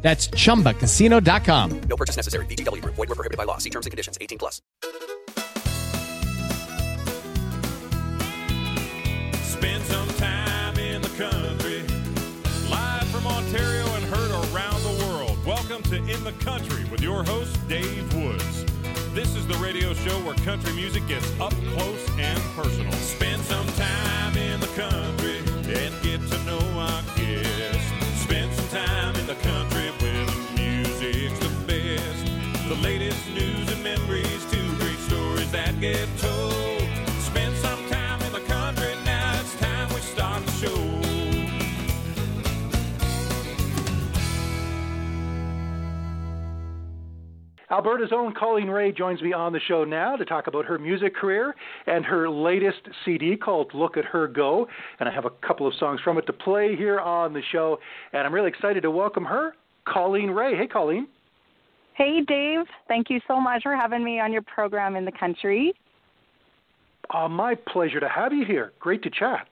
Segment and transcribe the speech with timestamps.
[0.00, 1.80] That's chumbacasino.com.
[1.88, 2.46] No purchase necessary.
[2.46, 2.94] VGW Group.
[2.94, 3.58] Void were prohibited by law.
[3.58, 4.16] See terms and conditions.
[4.20, 4.62] 18 plus.
[9.42, 11.82] Spend some time in the country.
[12.70, 15.44] Live from Ontario and heard around the world.
[15.44, 18.64] Welcome to In the Country with your host, Dave Woods.
[19.14, 22.92] This is the radio show where country music gets up close and personal.
[22.92, 23.57] Spend some
[32.68, 36.82] The latest news and memories, two great stories that get told.
[37.22, 40.98] Spend some time in the country, now it's time we start the show.
[47.70, 51.16] Alberta's own Colleen Rae joins me on the show now to talk about her music
[51.16, 51.54] career
[51.86, 54.68] and her latest CD called Look at Her Go.
[55.00, 57.78] And I have a couple of songs from it to play here on the show.
[58.12, 59.54] And I'm really excited to welcome her,
[59.86, 60.54] Colleen Rae.
[60.54, 61.08] Hey, Colleen.
[61.98, 62.64] Hey, Dave.
[62.86, 65.74] Thank you so much for having me on your program in the country.
[67.12, 68.72] Uh, my pleasure to have you here.
[68.78, 69.48] Great to chat.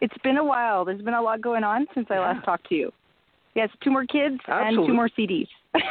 [0.00, 0.84] It's been a while.
[0.84, 2.92] There's been a lot going on since I last talked to you.
[3.56, 5.48] Yes, two more kids and two more CDs.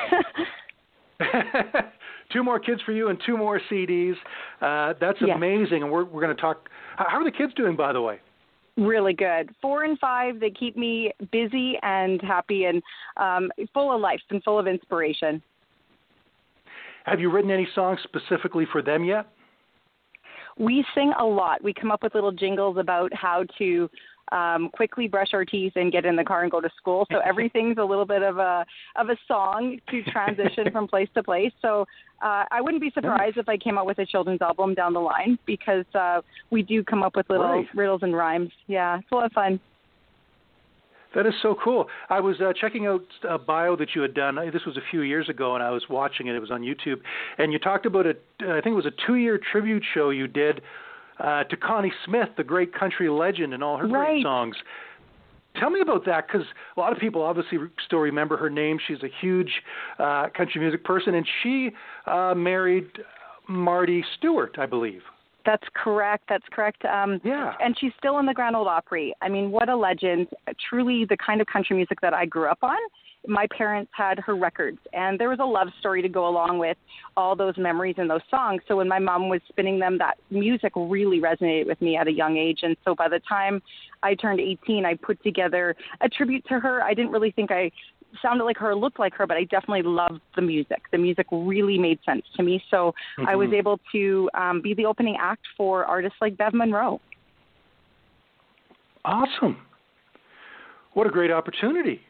[2.32, 4.16] two more kids for you and two more CDs.
[4.62, 5.36] Uh, that's Yes.
[5.36, 5.84] amazing.
[5.84, 6.70] And we're, we're going to talk.
[6.96, 8.20] How are the kids doing, by the way?
[8.78, 9.50] Really good.
[9.62, 12.82] Four and five, they keep me busy and happy and
[13.18, 15.42] um, full of life and full of inspiration.
[17.06, 19.28] Have you written any songs specifically for them yet?
[20.58, 21.64] We sing a lot.
[21.64, 23.90] We come up with little jingles about how to
[24.32, 27.06] um, quickly brush our teeth and get in the car and go to school.
[27.12, 28.66] So everything's a little bit of a
[28.96, 31.52] of a song to transition from place to place.
[31.62, 31.86] So
[32.22, 35.00] uh, I wouldn't be surprised if I came out with a children's album down the
[35.00, 36.22] line because uh,
[36.52, 37.68] we do come up with little Right.
[37.76, 38.52] riddles and rhymes.
[38.68, 39.60] Yeah, it's a lot of fun.
[41.14, 41.88] That is so cool.
[42.10, 44.38] I was uh, checking out a bio that you had done.
[44.54, 46.36] This was a few years ago, and I was watching it.
[46.36, 47.02] It was on YouTube,
[47.38, 48.12] and you talked about a.
[48.40, 50.62] I think it was a two-year tribute show you did
[51.24, 54.14] uh, to Connie Smith, the great country legend, and all her Right.
[54.14, 54.56] great songs.
[55.60, 58.78] Tell me about that, because a lot of people obviously still remember her name.
[58.88, 59.52] She's a huge
[60.00, 61.72] uh, country music person, and she
[62.08, 62.90] uh, married
[63.48, 65.02] Marty Stuart, I believe.
[65.46, 66.26] That's correct.
[66.30, 66.86] That's correct.
[66.86, 67.54] Um, Yeah.
[67.60, 69.14] And she's still in the Grand Ole Opry.
[69.22, 70.28] I mean, what a legend.
[70.70, 72.78] Truly the kind of country music that I grew up on.
[73.28, 76.78] My parents had her records, and there was a love story to go along with
[77.16, 78.62] all those memories and those songs.
[78.68, 82.12] So when my mom was spinning them, that music really resonated with me at a
[82.12, 82.60] young age.
[82.64, 83.62] And so by the time
[84.02, 86.82] I turned 18, I put together a tribute to her.
[86.82, 87.72] I didn't really think I
[88.22, 90.82] sounded like her, looked like her, but I definitely loved the music.
[90.92, 92.62] The music really made sense to me.
[92.70, 92.94] So
[93.26, 97.00] I was able to um, be the opening act for artists like Bev Munro.
[99.06, 99.58] Awesome.
[100.94, 102.02] What a great opportunity.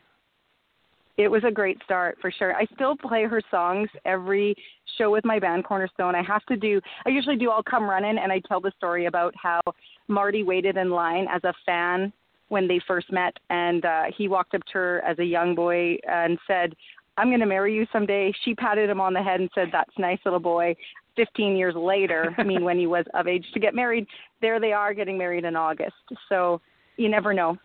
[1.22, 2.56] It was a great start for sure.
[2.56, 4.56] I still play her songs every
[4.98, 6.16] show with my band Cornerstone.
[6.16, 9.06] I have to do I usually do I'll come running and I tell the story
[9.06, 9.62] about how
[10.08, 12.12] Marty waited in line as a fan
[12.50, 15.98] when they first met and uh he walked up to her as a young boy
[16.08, 16.76] and said,
[17.18, 19.98] "I'm going to marry you someday." She patted him on the head and said, "That's
[20.00, 20.76] nice little boy."
[21.18, 24.08] 15 years later, I mean when he was of age to get married,
[24.42, 25.94] there they are getting married in August.
[26.30, 26.62] So,
[26.98, 27.58] you never know.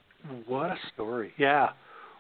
[0.46, 1.32] What a story!
[1.38, 1.70] Yeah,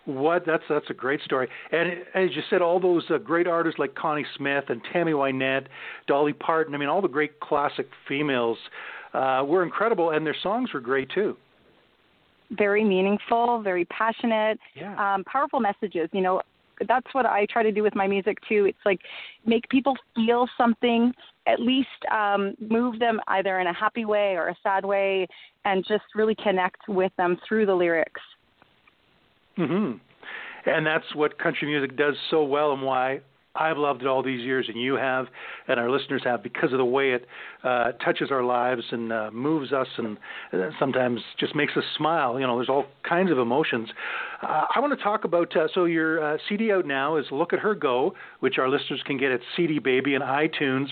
[0.06, 1.48] what that's that's a great story.
[1.72, 5.66] And as you said, all those uh, great artists like Connie Smith and Tammy Wynette,
[6.06, 6.74] Dolly Parton.
[6.74, 8.56] I mean, all the great classic females
[9.14, 11.36] uh, were incredible, and their songs were great too.
[12.52, 14.94] very meaningful, very passionate, Yeah.
[15.14, 16.08] um, powerful messages.
[16.12, 16.42] You know,
[16.86, 18.66] that's what I try to do with my music too.
[18.66, 19.00] It's like
[19.44, 21.12] make people feel something,
[21.46, 25.26] at least um, move them either in a happy way or a sad way,
[25.64, 28.20] and just really connect with them through the lyrics.
[29.56, 29.92] Hmm
[30.66, 33.20] And that's what country music does so well, and why
[33.58, 35.26] I've loved it all these years, and you have,
[35.66, 37.26] and our listeners have, because of the way it
[37.64, 40.18] uh, touches our lives and uh, moves us, and
[40.52, 42.38] uh, sometimes just makes us smile.
[42.38, 43.88] You know, there's all kinds of emotions.
[44.42, 45.56] Uh, I want to talk about.
[45.56, 49.16] Uh, so your CD out now is "Look at Her Go," which our listeners can
[49.16, 50.88] get at CD Baby and iTunes,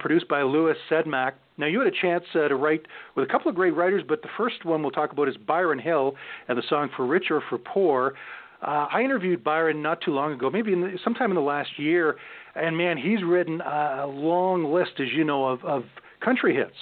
[0.00, 1.32] produced by Louis Sedmak.
[1.58, 4.22] Now, you had a chance uh, to write with a couple of great writers, but
[4.22, 6.14] the first one we'll talk about is Byron Hill
[6.48, 8.14] and the song "For Rich or for Poor."
[8.62, 11.78] Uh, I interviewed Byron not too long ago, maybe in the, sometime in the last
[11.78, 12.16] year,
[12.54, 15.84] and man, he's written a long list, as you know, of, of
[16.24, 16.74] country hits.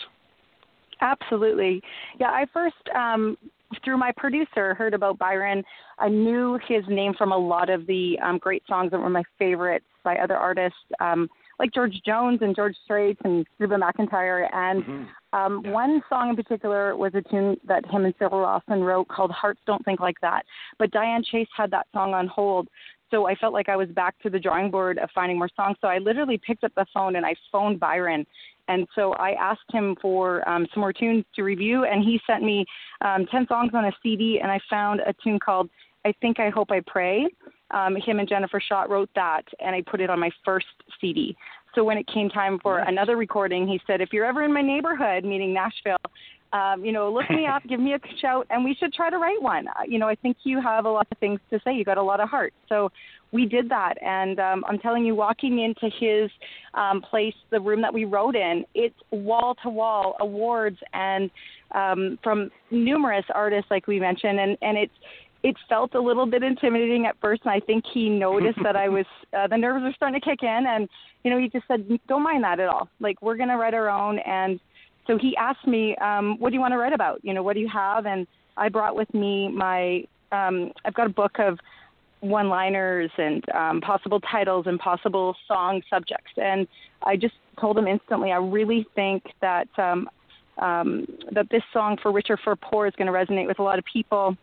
[1.01, 1.83] Absolutely.
[2.21, 3.37] Yeah, I first um,
[3.85, 5.65] through my producer heard about Byron.
[5.99, 9.25] I knew his name from a lot of the um, great songs that were my
[9.39, 10.79] favorites by other artists.
[11.01, 11.29] Um,
[11.59, 14.49] like George Jones and George Strait and Reba McEntire.
[14.53, 15.39] And mm-hmm.
[15.39, 15.71] um, yeah.
[15.71, 19.61] one song in particular was a tune that him and Cyril Rawson wrote called Hearts
[19.67, 20.45] Don't Think Like That.
[20.79, 22.69] But Diane Chase had that song on hold.
[23.11, 25.77] So I felt like I was back to the drawing board of finding more songs.
[25.81, 28.27] So I literally picked up the phone and I phoned Byron
[28.69, 32.43] and so I asked him for um, some more tunes to review, and he sent
[32.43, 32.65] me
[33.03, 35.69] um, 10 songs on a CD, and I found a tune called
[36.07, 37.27] I Think, I Hope, I Pray.
[37.71, 40.67] Um, him and Jennifer Schott wrote that, and I put it on my first
[41.01, 41.37] CD.
[41.75, 44.63] So when it came time for another recording, he said, If you're ever in my
[44.63, 45.97] neighborhood, meaning Nashville,
[46.53, 49.19] um, you know, look me up, give me a shout, and we should try to
[49.19, 49.67] write one.
[49.69, 51.75] Uh, you know, I think you have a lot of things to say.
[51.75, 52.55] You got a lot of heart.
[52.69, 52.91] So
[53.33, 56.31] we did that, and um, I'm telling you, walking into his
[56.75, 61.31] um, place, the room that we wrote in, it's wall to wall awards and
[61.75, 64.93] um, from numerous artists, like we mentioned, and and it's
[65.45, 68.89] it felt a little bit intimidating at first, and I think he noticed that I
[68.97, 69.05] was
[69.37, 70.89] uh, the nerves were starting to kick in, and
[71.23, 72.89] you know he just said, "Don't mind that at all.
[72.99, 74.59] Like we're gonna write our own." And
[75.07, 77.21] so he asked me, um, "What do you want to write about?
[77.23, 78.27] You know, what do you have?" And
[78.57, 81.59] I brought with me my um, I've got a book of
[82.21, 86.67] one-liners and um, possible titles and possible song subjects, and
[87.03, 90.09] I just told him instantly, I really think that um,
[90.57, 93.63] um, that this song for Rich or for Poor is going to resonate with a
[93.63, 94.39] lot of people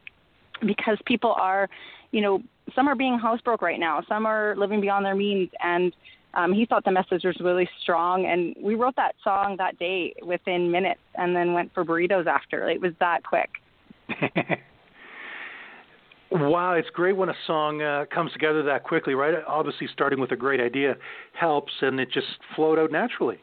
[0.65, 1.69] because people are,
[2.11, 2.41] you know,
[2.75, 5.93] some are being housebroke right now, some are living beyond their means, and
[6.33, 8.25] um, he thought the message was really strong.
[8.25, 12.69] And we wrote that song that day within minutes, and then went for burritos after.
[12.69, 13.49] It was that quick.
[16.31, 19.35] wow, it's great when a song uh, comes together that quickly, right?
[19.47, 20.95] Obviously, starting with a great idea
[21.33, 23.39] helps, and it just flowed out naturally.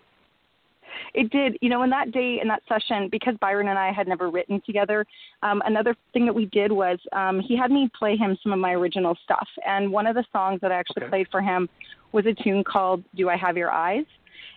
[1.14, 1.56] It did.
[1.60, 4.60] You know, in that day, in that session, because Byron and I had never written
[4.64, 5.04] together,
[5.42, 8.58] um, another thing that we did was um, he had me play him some of
[8.58, 9.48] my original stuff.
[9.66, 11.10] And one of the songs that I actually okay.
[11.10, 11.68] played for him
[12.12, 14.04] was a tune called Do I Have Your Eyes?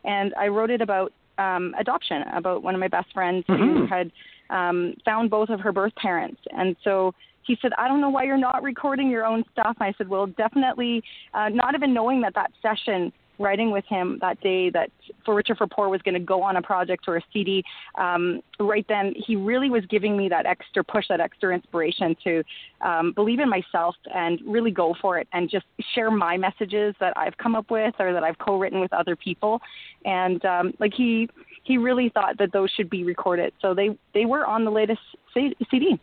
[0.03, 3.79] And I wrote it about um, adoption, about one of my best friends mm-hmm.
[3.79, 4.11] who had
[4.49, 6.41] um, found both of her birth parents.
[6.51, 7.13] And so
[7.43, 9.75] he said, I don't know why you're not recording your own stuff.
[9.79, 11.03] I said, well, definitely,
[11.33, 13.11] uh, not even knowing that that session
[13.41, 14.89] writing with him that day that
[15.25, 17.63] For Rich or for Poor was going to go on a project or a CD,
[17.97, 22.43] um, right then he really was giving me that extra push, that extra inspiration to
[22.81, 27.17] um, believe in myself and really go for it and just share my messages that
[27.17, 29.61] I've come up with or that I've co-written with other people.
[30.05, 31.29] And um, like he
[31.63, 35.01] he really thought that those should be recorded, so they they were on the latest
[35.33, 35.99] CD.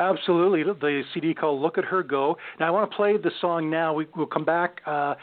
[0.00, 3.68] Absolutely, the CD called "Look at Her Go." Now I want to play the song
[3.68, 3.92] now.
[3.92, 5.14] We, will come back, uh,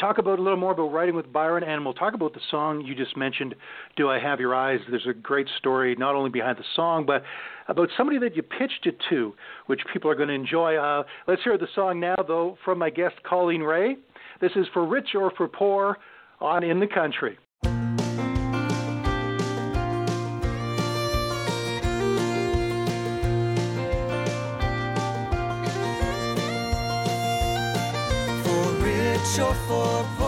[0.00, 2.80] talk about a little more about writing with Byron, and we'll talk about the song
[2.80, 3.54] you just mentioned.
[3.96, 4.80] Do I have your eyes?
[4.90, 7.22] There's a great story not only behind the song, but
[7.68, 9.34] about somebody that you pitched it to,
[9.66, 10.74] which people are going to enjoy.
[10.74, 13.94] Uh, let's hear the song now, though, from my guest Colleen Rae.
[14.40, 15.96] This is for rich or for poor
[16.40, 17.38] on In the Country.
[29.66, 30.23] For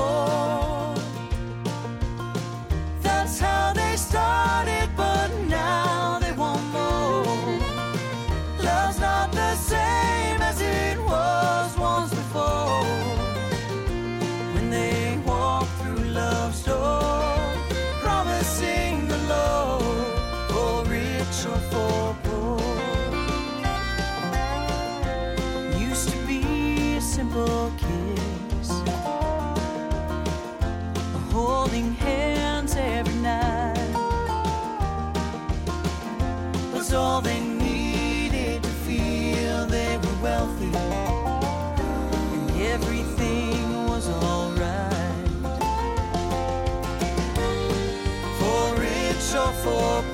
[49.66, 50.05] for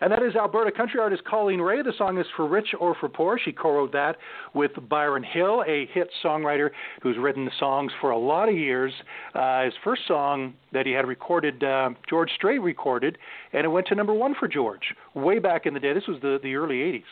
[0.00, 1.82] And that is Alberta country artist Colleen Rae.
[1.82, 3.38] The song is For Rich or For Poor.
[3.42, 4.16] She co wrote that
[4.54, 6.70] with Byron Hill, a hit songwriter
[7.02, 8.92] who's written songs for a lot of years.
[9.34, 13.16] Uh, his first song that he had recorded, uh, George Strait recorded,
[13.52, 15.92] and it went to number one for George way back in the day.
[15.94, 17.02] This was the, the early 80s.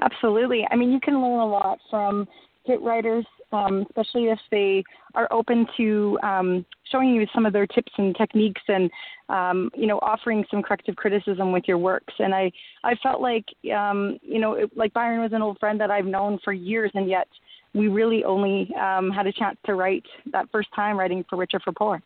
[0.00, 0.66] Absolutely.
[0.70, 2.26] I mean, you can learn a lot from
[2.64, 4.82] hit writers, um, especially if they
[5.14, 8.90] are open to um, showing you some of their tips and techniques and,
[9.28, 12.14] um, you know, offering some corrective criticism with your works.
[12.18, 12.50] And I,
[12.84, 13.44] I felt like,
[13.76, 16.90] um, you know, it, like Byron was an old friend that I've known for years,
[16.94, 17.28] and yet
[17.74, 21.52] we really only um, had a chance to write that first time writing for Rich
[21.54, 22.02] or for Poor.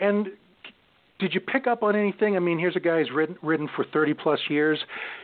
[0.00, 0.28] And
[1.18, 2.36] did you pick up on anything?
[2.36, 4.78] I mean, here's a guy who's written, written for 30 plus years,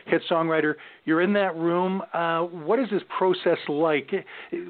[0.05, 0.75] hit songwriter.
[1.05, 2.01] You're in that room.
[2.13, 4.11] Uh, what is this process like?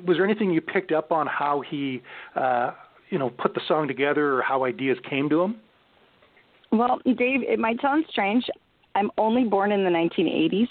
[0.05, 2.01] Was there anything you picked up on how he,
[2.35, 2.71] uh,
[3.09, 5.55] you know, put the song together or how ideas came to him?
[6.71, 8.45] Well, Dave, it might sound strange.
[8.95, 10.67] I'm only born in the 1980s,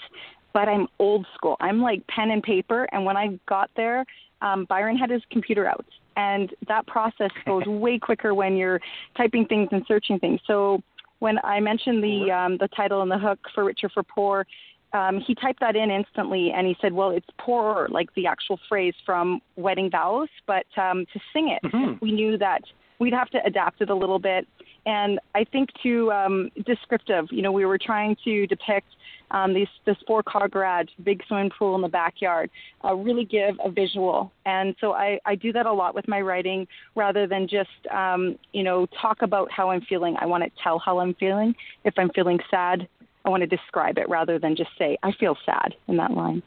[0.53, 1.57] but I'm old school.
[1.59, 2.87] I'm like pen and paper.
[2.91, 4.05] And when I got there,
[4.41, 5.85] um, Byron had his computer out,
[6.15, 8.81] and that process goes way quicker when you're
[9.17, 10.39] typing things and searching things.
[10.47, 10.81] So
[11.19, 14.45] when I mentioned the um, the title and the hook for richer for Poor,
[14.93, 18.59] um, he typed that in instantly, and he said, "Well, it's poorer, like the actual
[18.69, 22.01] phrase from Wedding Vows, but um, to sing it, Mhm.
[22.01, 22.61] we knew that
[22.99, 24.47] we'd have to adapt it a little bit."
[24.85, 28.87] And I think to um, descriptive, you know, we were trying to depict
[29.31, 32.51] um, these, this four car garage, big swimming pool in the backyard,
[32.83, 34.31] uh, really give a visual.
[34.45, 38.37] And so I, I do that a lot with my writing rather than just, um,
[38.53, 40.15] you know, talk about how I'm feeling.
[40.19, 41.55] I want to tell how I'm feeling.
[41.83, 42.87] If I'm feeling sad,
[43.25, 46.43] I want to describe it rather than just say, I feel sad in that line.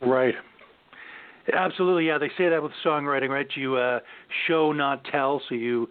[0.00, 0.34] Right.
[1.52, 2.18] Absolutely, yeah.
[2.18, 3.48] They say that with songwriting, right?
[3.56, 4.00] You uh,
[4.46, 5.40] show, not tell.
[5.48, 5.88] So you,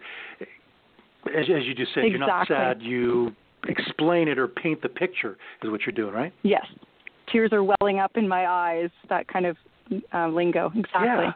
[1.36, 2.82] as, as you just said, you're not sad.
[2.82, 3.32] You
[3.68, 6.32] explain it or paint the picture is what you're doing, right?
[6.42, 6.64] Yes.
[7.30, 9.56] Tears are welling up in my eyes, that kind of
[10.14, 10.70] uh, lingo.
[10.74, 11.02] Exactly.
[11.04, 11.32] Yeah.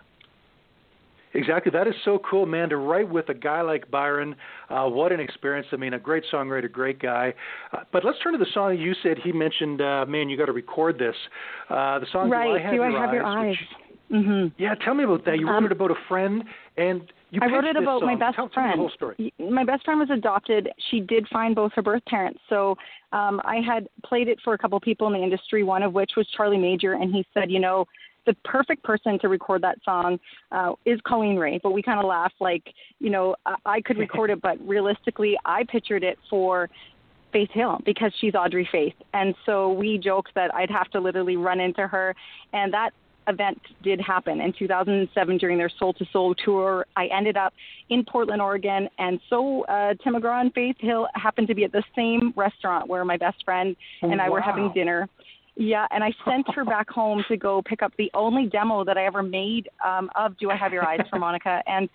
[1.35, 1.71] Exactly.
[1.73, 4.37] That is so cool, man, to write with a guy like Byron.
[4.69, 5.67] Uh, what an experience.
[5.73, 7.33] I mean, a great songwriter, great guy.
[7.73, 10.47] Uh, but let's turn to the song you said he mentioned, uh, man, you got
[10.47, 11.17] to record this.
[11.71, 12.49] Uh, the song Right.
[12.49, 13.57] Do I Have, Do Your, I have your eyes?
[14.11, 15.39] which- hmm yeah, tell me about that.
[15.39, 16.45] You wrote Um, it about a friend,
[16.77, 18.75] and you I wrote it about my best tell, Tell friend.
[18.75, 19.33] the whole story.
[19.39, 20.69] My best friend was adopted.
[20.91, 22.39] She did find both her birth parents.
[22.51, 22.77] So
[23.12, 26.12] um, I had played it for a couple people in the industry, one of which
[26.15, 27.87] was Charlie Major, and he said, you know,
[28.27, 30.21] the perfect person to record that song
[30.53, 31.59] uh, is Colleen Rae.
[31.62, 32.62] But we kind of laughed, like,
[32.99, 36.69] you know, I, I could record it, but realistically, I pictured it for
[37.33, 38.95] Faith Hill because she's Audrey Faith.
[39.15, 42.15] And so we joked that I'd have to literally run into her.
[42.53, 42.91] And that
[43.29, 46.87] event did happen in 2007 during their Soul to Soul tour.
[46.97, 47.52] I ended up
[47.88, 48.88] in Portland, Oregon.
[48.99, 52.88] And so uh, Tim McGraw and Faith Hill happened to be at the same restaurant
[52.88, 55.09] where my best friend and I were having dinner.
[55.55, 58.97] Yeah, and I sent her back home to go pick up the only demo that
[58.97, 61.91] I ever made um, of "Do I Have Your Eyes" for Monica, and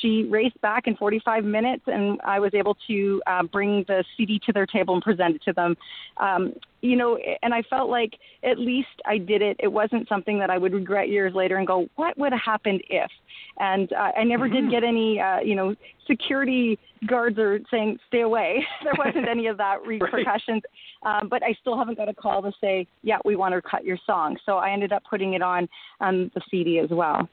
[0.00, 4.40] she raced back in 45 minutes, and I was able to uh, bring the CD
[4.46, 5.76] to their table and present it to them.
[6.18, 9.56] Um, you know, and I felt like at least I did it.
[9.60, 12.82] It wasn't something that I would regret years later and go, "What would have happened
[12.88, 13.10] if?"
[13.58, 18.22] And uh, I never did get any, uh, you know, security guards are saying stay
[18.22, 18.64] away.
[18.82, 20.62] there wasn't any of that repercussions.
[21.02, 23.84] Um, but I still haven't got a call to say, yeah, we want to cut
[23.84, 24.36] your song.
[24.46, 25.68] So I ended up putting it on
[26.00, 27.28] um, the CD as well.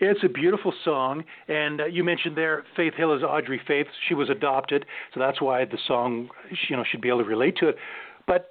[0.00, 3.88] It's a beautiful song, and uh, you mentioned there Faith Hill is Audrey Faith.
[4.08, 6.28] She was adopted, so that's why the song,
[6.68, 7.76] you know, should be able to relate to it.
[8.26, 8.50] But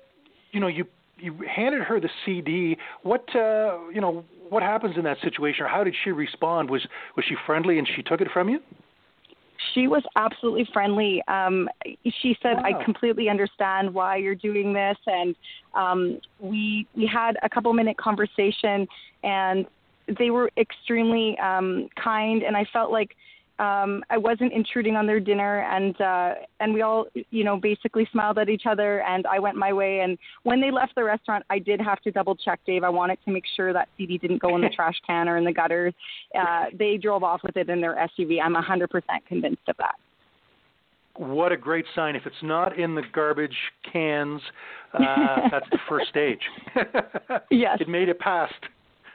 [0.52, 0.86] you know, you
[1.18, 2.78] you handed her the CD.
[3.04, 6.70] What uh, you know, what happens in that situation, or how did she respond?
[6.70, 6.86] Was
[7.16, 8.60] was she friendly and she took it from you?
[9.74, 11.24] She was absolutely friendly.
[11.28, 11.70] Um,
[12.22, 12.64] she said, Wow.
[12.66, 15.36] "I completely understand why you're doing this," and
[15.74, 18.88] um, we we had a couple minute conversation,
[19.24, 19.66] and
[20.20, 23.16] they were extremely um, kind, and I felt like
[23.60, 28.08] um, I wasn't intruding on their dinner, and uh, and we all, you know, basically
[28.12, 30.02] smiled at each other, and I went my way.
[30.02, 32.84] And when they left the restaurant, I did have to double check, Dave.
[32.84, 35.44] I wanted to make sure that CD didn't go in the trash can or in
[35.44, 35.94] the gutters.
[36.38, 38.40] Uh, they drove off with it in their SUV.
[38.44, 38.88] I'm a 100%
[39.28, 39.96] convinced of that.
[41.16, 42.16] What a great sign!
[42.16, 43.58] If it's not in the garbage
[43.92, 44.40] cans,
[44.94, 46.42] uh, that's the first stage.
[47.50, 47.80] Yes.
[47.82, 48.54] it made it past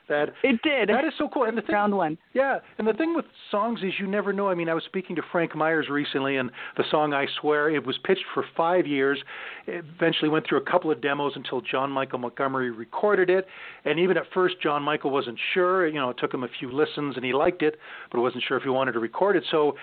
[0.08, 0.30] that.
[0.42, 0.88] It did.
[0.88, 1.44] That is so cool.
[1.44, 2.18] And the thing, round one.
[2.34, 4.48] Yeah, and the thing with songs is you never know.
[4.48, 7.86] I mean, I was speaking to Frank Myers recently, and the song "I Swear" it
[7.86, 9.18] was pitched for five years.
[9.66, 13.46] It eventually went through a couple of demos until John Michael Montgomery recorded it.
[13.84, 15.86] And even at first, John Michael wasn't sure.
[15.86, 17.76] You know, it took him a few listens, and he liked it,
[18.10, 19.44] but wasn't sure if he wanted to record it.
[19.50, 19.76] So,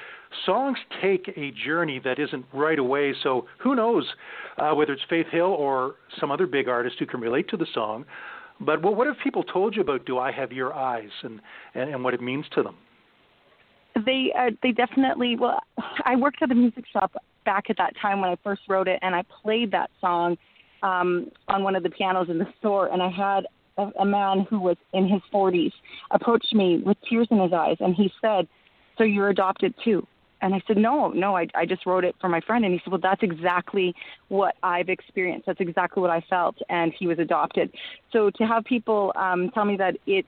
[0.46, 3.14] songs take a journey that isn't right away.
[3.24, 4.06] So, who knows
[4.58, 7.68] uh, whether it's Faith Hill or some other big artist who can relate to the
[7.74, 8.06] song.
[8.60, 11.40] But what, what have people told you about "Do I Have Your Eyes" and,
[11.76, 12.76] and and what it means to them?
[14.06, 15.36] They uh, they definitely.
[15.36, 15.60] Well,
[16.06, 17.14] I worked at a music shop
[17.46, 20.38] back at that time when I first wrote it, and I played that song
[20.84, 23.46] um, on one of the pianos in the store, and I had
[23.78, 25.72] a, a man who was in his 40s
[26.12, 28.48] approached me with tears in his eyes, and he said,
[28.98, 30.06] "So you're adopted too?"
[30.42, 32.80] And I said, "No, no, I, I just wrote it for my friend." And he
[32.84, 33.94] said, "Well, that's exactly
[34.30, 35.46] what I've experienced.
[35.46, 37.72] That's exactly what I felt." And he was adopted.
[38.12, 40.28] So to have people um, tell me that it's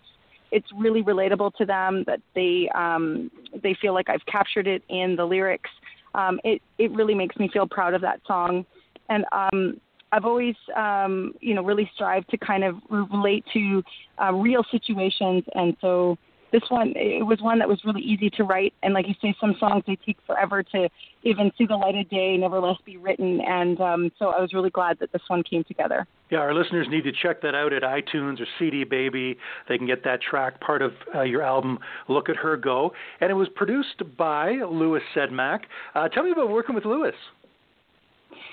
[0.52, 3.32] it's really relatable to them that they um,
[3.64, 5.70] they feel like I've captured it in the lyrics.
[6.14, 8.66] Um, it it really makes me feel proud of that song,
[9.10, 9.80] and um,
[10.12, 13.84] I've always um, you know really strived to kind of relate to
[14.22, 16.18] uh, real situations, and so
[16.52, 18.74] this one it was one that was really easy to write.
[18.84, 20.90] And like you say, some songs they take forever to
[21.24, 23.42] even see the light of day, nevertheless be written.
[23.42, 26.08] And um, so I was really glad that this one came together.
[26.30, 29.38] Yeah, our listeners need to check that out at iTunes or CD Baby.
[29.68, 32.94] They can get that track, part of uh, your album, Look at Her Go.
[33.20, 35.62] And it was produced by Louis Sedmak.
[35.94, 37.14] Uh, tell me about working with Louis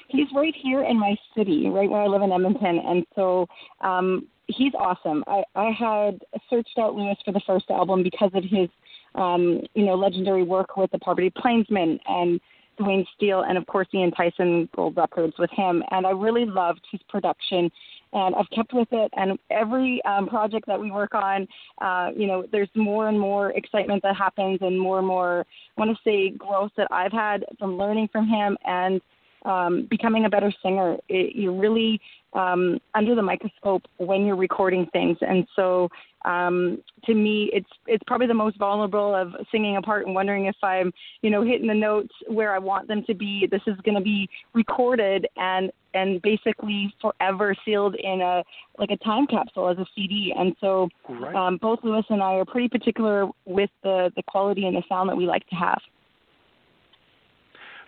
[0.09, 3.47] he's right here in my city, right where I live in Edmonton, and so
[3.81, 5.23] um, he's awesome.
[5.27, 8.69] I, I had searched out Louis for the first album because of his,
[9.15, 12.41] um, you know, legendary work with the Poverty Plainsmen and
[12.79, 15.83] Duane Steele, and of course Ian Tyson Gold Records with him.
[15.91, 17.71] And I really loved his production,
[18.13, 19.11] and I've kept with it.
[19.17, 21.47] And every um, project that we work on,
[21.83, 25.45] uh, you know, there's more and more excitement that happens, and more and more,
[25.77, 29.01] I want to say, growth that I've had from learning from him and
[29.45, 30.97] um, becoming a better singer.
[31.09, 32.01] It, you're really
[32.33, 35.89] um, under the microscope when you're recording things, and so
[36.25, 40.47] um, to me, it's it's probably the most vulnerable of singing a part and wondering
[40.47, 43.47] if I'm, you know, hitting the notes where I want them to be.
[43.51, 48.43] This is going to be recorded and and basically forever sealed in a
[48.79, 50.35] like a time capsule as a CD.
[50.37, 51.35] And so Right.
[51.35, 55.09] um, both Louis and I are pretty particular with the the quality and the sound
[55.09, 55.81] that we like to have.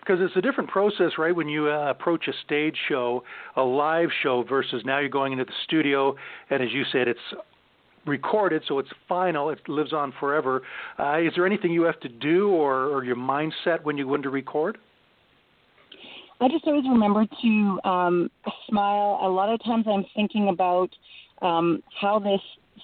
[0.01, 1.35] Because it's a different process, right?
[1.35, 3.23] When you uh, approach a stage show,
[3.55, 6.15] a live show, versus now you're going into the studio,
[6.49, 7.19] and as you said, it's
[8.05, 9.51] recorded, so it's final.
[9.51, 10.63] It lives on forever.
[10.97, 14.15] Uh, is there anything you have to do, or, or your mindset when you go
[14.15, 14.79] in to record?
[16.39, 18.31] I just always remember to um,
[18.67, 19.19] smile.
[19.21, 20.89] A lot of times I'm thinking about
[21.43, 22.41] um, how this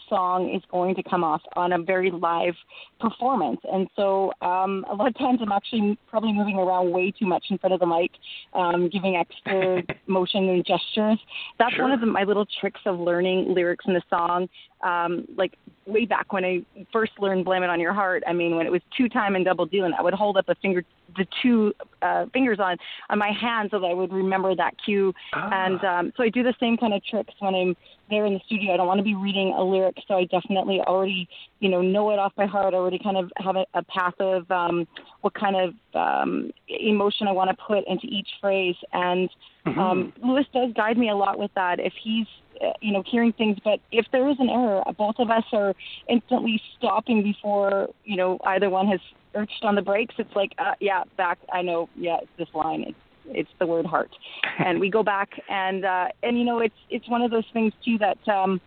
[0.10, 2.56] song is going to come off on a very live
[3.00, 3.60] performance.
[3.72, 7.46] And so um, a lot of times I'm actually probably moving around way too much
[7.50, 8.12] in front of the mic,
[8.54, 11.20] um, giving extra motion and gestures.
[11.60, 11.84] That's Sure.
[11.84, 14.48] one of the, my little tricks of learning lyrics in the song.
[14.84, 15.54] Um, like
[15.88, 16.62] way back when I
[16.93, 19.43] first learned "Blame It on Your Heart," I mean, when it was two time and
[19.43, 20.84] double dealing, I would hold up a finger,
[21.15, 22.78] the two uh, fingers on
[23.10, 25.13] on my hand so that I would remember that cue.
[25.34, 25.65] Ah.
[25.65, 27.76] And um, so I do the same kind of tricks when I'm
[28.10, 28.74] there in the studio.
[28.74, 31.28] I don't want to be reading a lyric, so I definitely already,
[31.60, 32.74] you know, know it off by heart.
[32.74, 34.88] I already kind of have a, a path of um,
[35.22, 38.76] what kind of um, emotion I want to put into each phrase.
[38.93, 39.30] And
[39.65, 41.80] um, Louis does guide me a lot with that.
[41.80, 42.28] If he's,
[42.62, 45.74] uh, you know, hearing things, but if there is an error, both of us are
[46.08, 49.02] instantly stopping before, you know, either one has
[49.38, 50.15] urged on the brakes.
[50.17, 51.38] It's like, uh, yeah, back.
[51.52, 51.89] I know.
[51.95, 52.84] Yeah, it's this line.
[52.88, 52.97] It's
[53.30, 54.12] it's the word heart,
[54.60, 57.73] and we go back and uh, and you know, it's it's one of those things
[57.84, 58.17] too that.
[58.28, 58.62] Um,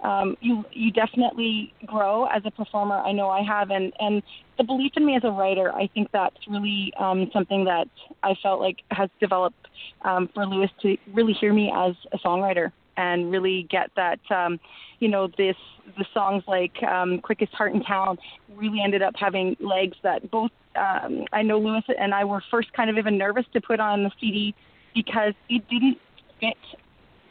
[0.00, 2.98] um, you you definitely grow as a performer.
[2.98, 4.22] I know I have, and and
[4.56, 5.74] the belief in me as a writer.
[5.74, 7.88] I think that's really um, something that
[8.22, 9.66] I felt like has developed
[10.02, 12.70] um, for Louis to really hear me as a songwriter.
[12.98, 14.58] And really get that um,
[14.98, 15.56] you know this
[15.96, 18.18] the songs like um, Quickest Heart in Town
[18.56, 22.72] really ended up having legs that both um, I know Louis and I were first
[22.72, 24.54] kind of even nervous to put on the CD
[24.94, 25.98] because it didn't
[26.40, 26.56] fit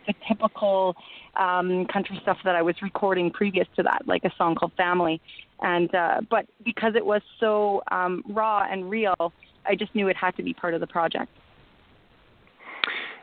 [0.07, 0.95] the typical
[1.35, 5.21] um, country stuff that I was recording previous to that, like a song called Family.
[5.61, 9.33] And uh, but because it was so um, raw and real,
[9.65, 11.31] I just knew it had to be part of the project.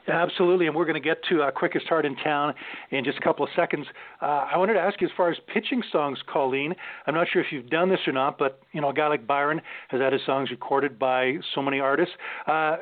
[0.06, 2.52] Absolutely, and we're going to get to uh, Quickest Heart in Town
[2.90, 3.86] in just a couple of seconds.
[4.20, 6.74] Uh, I wanted to ask you, as far as pitching songs, Colleen,
[7.06, 9.26] I'm not sure if you've done this or not, but you know, a guy like
[9.26, 12.14] Byron has had his songs recorded by so many artists.
[12.46, 12.76] Uh,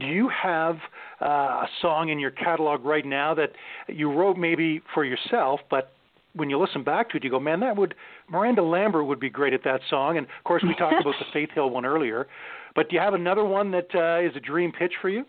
[0.00, 0.76] do you have
[1.20, 3.52] uh, a song in your catalog right now that
[3.88, 5.92] you wrote maybe for yourself, but
[6.34, 7.94] when you listen back to it, you go, man, that would
[8.30, 10.16] Miranda Lambert would be great at that song.
[10.16, 12.26] And of course, we talked about the Faith Hill one earlier.
[12.74, 15.26] But do you have another one that uh, is a dream pitch for you?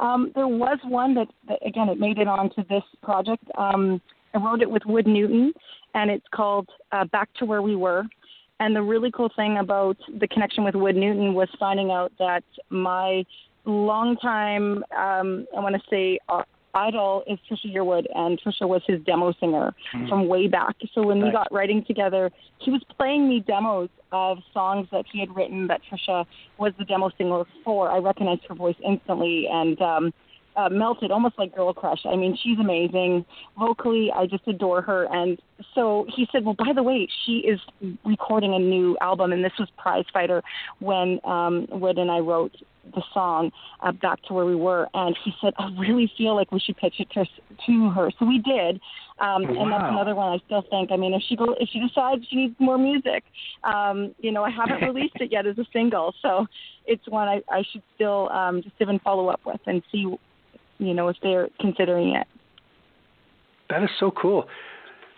[0.00, 3.44] Um, there was one that, that, again, it made it onto this project.
[3.56, 4.00] Um,
[4.34, 5.52] I wrote it with Wood Newton,
[5.94, 8.04] and it's called uh, Back to Where We Were.
[8.60, 12.44] And the really cool thing about the connection with Wood Newton was finding out that
[12.70, 13.24] my
[13.64, 16.42] longtime, um, I want to say, uh,
[16.74, 20.08] idol is Trisha Yearwood, and Trisha was his demo singer mm-hmm.
[20.08, 20.76] from way back.
[20.94, 21.28] So when nice.
[21.28, 25.66] we got writing together, he was playing me demos of songs that he had written
[25.68, 26.24] that Trisha
[26.58, 27.90] was the demo singer for.
[27.90, 30.12] I recognized her voice instantly and um,
[30.56, 32.00] uh, melted, almost like Girl Crush.
[32.04, 33.24] I mean, she's amazing.
[33.58, 35.06] Vocally, I just adore her.
[35.12, 35.40] And
[35.74, 37.60] so he said, well, by the way, she is
[38.04, 40.42] recording a new album, and this was Prize Fighter
[40.78, 42.54] when um, Wood and I wrote
[42.94, 46.50] the song uh, back to where we were and he said i really feel like
[46.52, 47.24] we should pitch it to,
[47.66, 48.10] to her.
[48.18, 48.80] So we did
[49.18, 49.62] um wow.
[49.62, 50.90] and that's another one i still think.
[50.92, 53.24] I mean if she go if she decides she needs more music
[53.64, 56.46] um you know i haven't released it yet as a single so
[56.86, 60.06] it's one i i should still um just even follow up with and see
[60.78, 62.26] you know if they're considering it.
[63.70, 64.46] That is so cool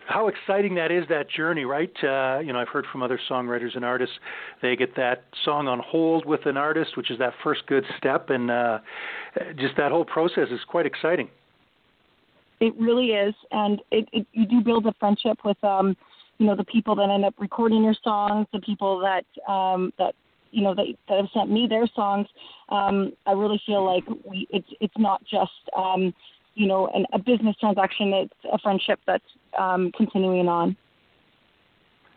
[0.07, 1.93] how exciting that is that journey right?
[2.03, 4.15] Uh, you know i've heard from other songwriters and artists
[4.63, 8.31] they get that song on hold with an artist which is that first good step
[8.31, 8.79] and uh,
[9.57, 11.29] just that whole process is quite exciting.
[12.61, 15.97] It really is and it, it you do build a friendship with um
[16.39, 20.15] you know the people that end up recording your songs the people that um that
[20.53, 22.27] you know that, that have sent me their songs.
[22.71, 26.15] Um i really feel like we it's it's not just um
[26.57, 28.13] you know an, a business transaction.
[28.13, 29.25] It's a friendship that's
[29.59, 30.77] um, continuing on.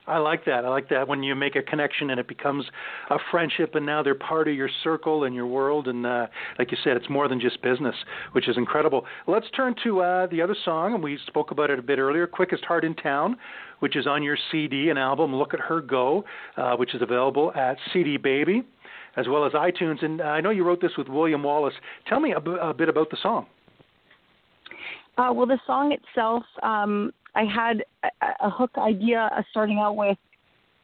[0.08, 0.66] I like that.
[0.66, 2.66] I like that when you make a connection and it becomes
[3.12, 5.88] a friendship, and now they're part of your circle and your world.
[5.88, 6.26] And uh,
[6.58, 7.94] like you said, it's more than just business,
[8.32, 9.06] which is incredible.
[9.28, 12.26] Let's turn to uh, the other song, and we spoke about it a bit earlier
[12.26, 13.38] Quickest Heart in Town,
[13.82, 16.26] which is on your CD and album, Look at Her Go,
[16.58, 18.64] uh, which is available at CD Baby
[19.16, 20.04] as well as iTunes.
[20.04, 21.74] And I know you wrote this with William Wallace.
[22.08, 23.48] Tell me a, b- a bit about the song.
[25.20, 29.98] Uh, well, the song itself, um, I had a, a hook idea of starting out
[29.98, 30.18] with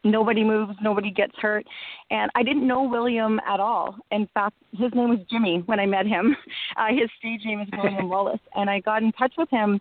[0.04, 1.66] nobody moves, nobody gets hurt.
[2.12, 3.96] And I didn't know William at all.
[4.12, 6.36] In fact, his name was Jimmy when I met him.
[6.78, 8.42] Uh, his stage name is William Wallace.
[8.56, 9.80] And I got in touch with him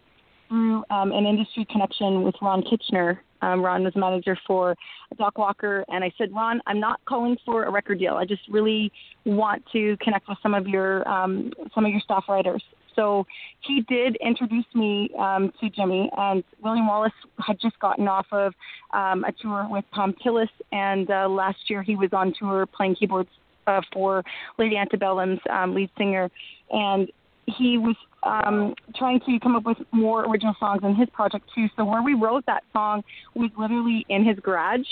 [0.49, 3.21] through um, an industry connection with Ron Kitchener.
[3.43, 4.77] Um, Ron was manager for
[5.19, 5.85] Doc Walker.
[5.89, 8.15] And I said, Ron, I'm not calling for a record deal.
[8.15, 8.93] I just really
[9.25, 12.63] want to connect with some of your um, some of your staff writers.
[12.97, 13.27] So
[13.61, 17.13] he did introduce me um, to Jimmy, and William Wallace
[17.45, 18.53] had just gotten off of
[18.93, 22.97] um, a tour with Tom Tillis, and uh, last year he was on tour playing
[22.97, 23.31] keyboards
[23.67, 24.23] uh, for
[24.59, 26.31] Lady Antebellum's um, lead singer,
[26.71, 27.09] and
[27.47, 31.67] he was um, trying to come up with more original songs in his project too.
[31.77, 33.03] So where we wrote that song
[33.35, 34.87] was literally in his garage,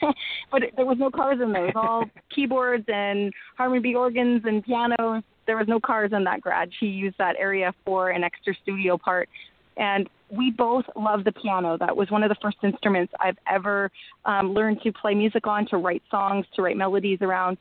[0.52, 1.68] but it, there was no cars in there.
[1.68, 6.24] It was all keyboards and Harmony B organs and pianos there was no cars in
[6.24, 6.70] that garage.
[6.78, 9.28] He used that area for an extra studio part.
[9.76, 11.76] And we both love the piano.
[11.78, 13.90] That was one of the first instruments I've ever
[14.24, 17.58] um, learned to play music on, to write songs, to write melodies around.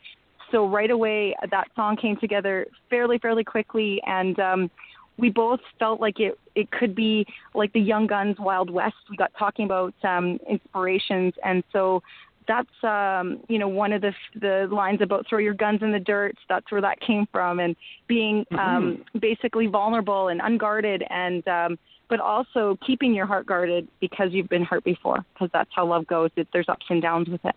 [0.52, 4.72] So right away, that song came together fairly, fairly quickly, and um,
[5.18, 8.96] we both felt like it it could be like the Young Guns Wild West.
[9.10, 12.02] We got talking about um, inspirations, and so
[12.48, 16.00] that's um you know one of the the lines about throw your guns in the
[16.00, 17.76] dirt that's where that came from and
[18.08, 18.58] being mm-hmm.
[18.58, 21.78] um basically vulnerable and unguarded and um
[22.08, 26.06] but also keeping your heart guarded because you've been hurt before because that's how love
[26.08, 27.56] goes it, there's ups and downs with it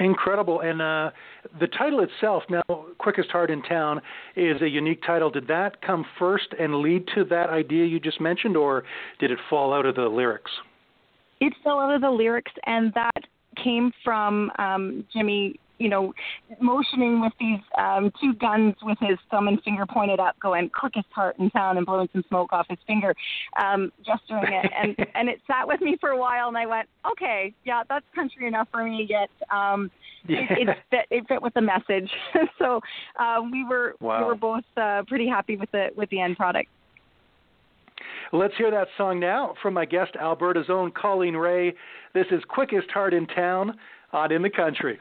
[0.00, 0.60] Incredible.
[0.60, 1.10] And uh,
[1.58, 2.62] the title itself, now,
[2.98, 4.00] Quickest Heart in Town,
[4.36, 5.30] is a unique title.
[5.30, 8.84] Did that come first and lead to that idea you just mentioned, or
[9.18, 10.50] did it fall out of the lyrics?
[11.40, 13.22] It fell out of the lyrics, and that
[13.62, 16.12] came from um, Jimmy you know,
[16.60, 21.06] motioning with these um, two guns with his thumb and finger pointed up, going quickest
[21.12, 23.14] heart in town and blowing some smoke off his finger,
[23.62, 24.70] um, gesturing it.
[24.78, 28.04] And, and it sat with me for a while, and I went, okay, yeah, that's
[28.14, 29.30] country enough for me yet.
[29.50, 29.90] Um,
[30.26, 30.40] Yeah.
[30.50, 32.10] it, it fit it fit with the message.
[32.58, 32.80] so
[33.18, 34.18] uh, we were Wow.
[34.20, 36.68] we were both uh, pretty happy with the with the end product.
[38.32, 41.74] Let's hear that song now from my guest, Alberta's own Colleen Rae.
[42.12, 43.74] This is Quickest Heart in Town
[44.12, 45.00] on In the Country.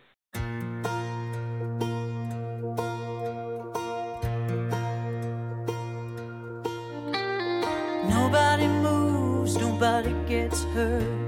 [8.09, 11.26] Nobody moves, nobody gets hurt.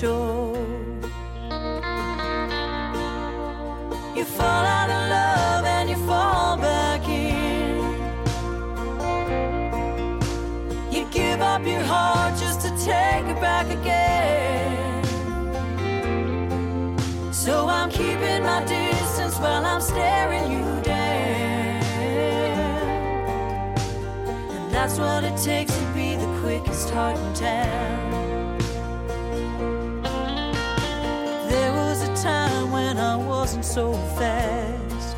[0.00, 0.54] Show.
[4.14, 7.78] You fall out of love and you fall back in.
[10.92, 15.02] You give up your heart just to take it back again.
[17.32, 21.82] So I'm keeping my distance while I'm staring you down.
[24.54, 28.27] And that's what it takes to be the quickest heart in town.
[33.78, 35.16] So fast.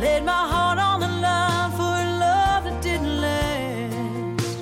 [0.00, 4.58] Laid my heart on the line for a love that didn't last.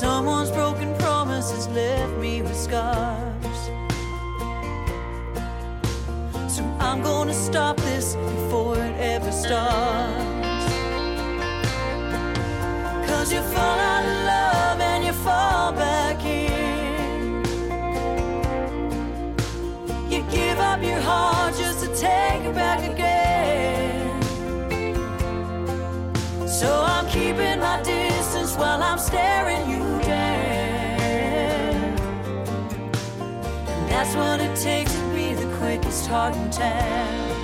[0.00, 3.60] Someone's broken promises left me with scars.
[6.54, 10.66] So I'm gonna stop this before it ever starts.
[13.08, 13.95] Cause you fall out
[34.16, 37.35] what it takes to be the quickest heart in town.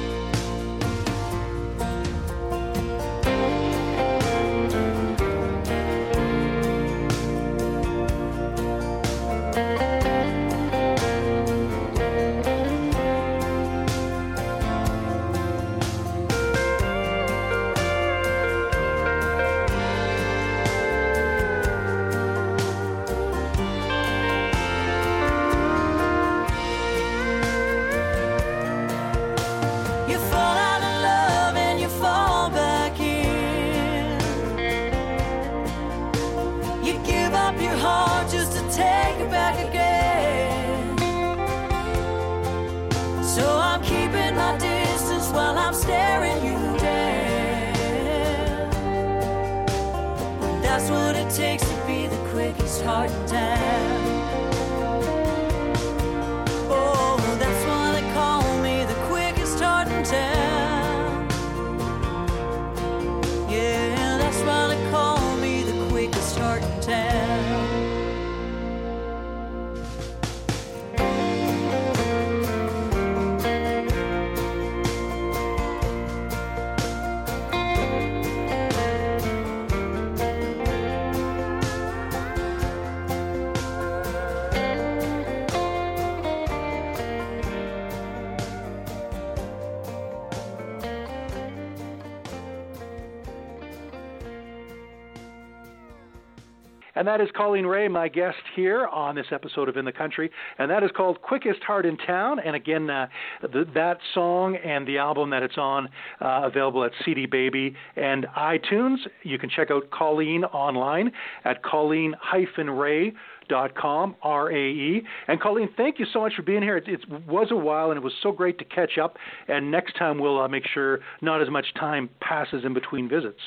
[97.03, 100.31] And that is Colleen Rae, my guest here on this episode of In the Country.
[100.59, 102.39] And that is called Quickest Heart in Town.
[102.39, 103.09] And again, uh,
[103.53, 105.89] th- that song and the album that it's on
[106.21, 108.99] uh, available at CD Baby and iTunes.
[109.25, 111.11] You can check out Colleen online
[111.45, 113.13] at colleen-ray
[113.49, 115.03] dot com R A E.
[115.27, 116.77] And Colleen, thank you so much for being here.
[116.77, 119.17] It, it was a while, and it was so great to catch up.
[119.49, 123.41] And next time we'll uh, make sure not as much time passes in between visits.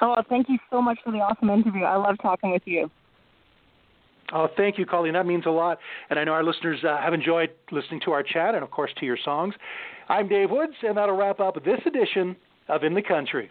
[0.00, 1.84] Oh, thank you so much for the awesome interview.
[1.84, 2.90] I love talking with you.
[4.32, 5.12] Oh, thank you, Colleen.
[5.14, 5.78] That means a lot.
[6.10, 8.90] And I know our listeners uh, have enjoyed listening to our chat and, of course,
[8.98, 9.54] to your songs.
[10.08, 12.36] I'm Dave Woods, and that'll wrap up this edition
[12.68, 13.50] of In the Country.